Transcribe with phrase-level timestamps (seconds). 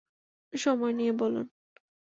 [0.53, 1.45] সময় নিয়ে বলুন।